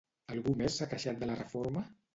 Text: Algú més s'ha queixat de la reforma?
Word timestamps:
Algú 0.35 0.55
més 0.61 0.79
s'ha 0.79 0.89
queixat 0.95 1.23
de 1.23 1.31
la 1.33 1.39
reforma? 1.45 1.87